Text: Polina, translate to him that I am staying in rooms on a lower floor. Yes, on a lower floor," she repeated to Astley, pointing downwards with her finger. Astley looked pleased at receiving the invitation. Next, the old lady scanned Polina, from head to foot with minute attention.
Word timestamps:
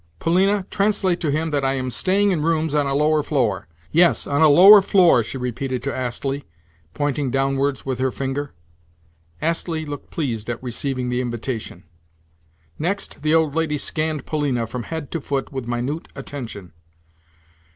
Polina, 0.17 0.65
translate 0.71 1.19
to 1.19 1.29
him 1.29 1.51
that 1.51 1.63
I 1.63 1.75
am 1.75 1.91
staying 1.91 2.31
in 2.31 2.41
rooms 2.41 2.73
on 2.73 2.87
a 2.87 2.95
lower 2.95 3.21
floor. 3.21 3.67
Yes, 3.91 4.25
on 4.25 4.41
a 4.41 4.49
lower 4.49 4.81
floor," 4.81 5.21
she 5.23 5.37
repeated 5.37 5.83
to 5.83 5.95
Astley, 5.95 6.43
pointing 6.95 7.29
downwards 7.29 7.85
with 7.85 7.99
her 7.99 8.09
finger. 8.11 8.51
Astley 9.43 9.85
looked 9.85 10.09
pleased 10.09 10.49
at 10.49 10.63
receiving 10.63 11.09
the 11.09 11.21
invitation. 11.21 11.83
Next, 12.79 13.21
the 13.21 13.35
old 13.35 13.53
lady 13.53 13.77
scanned 13.77 14.25
Polina, 14.25 14.65
from 14.65 14.85
head 14.89 15.11
to 15.11 15.21
foot 15.21 15.51
with 15.53 15.67
minute 15.67 16.07
attention. 16.15 16.73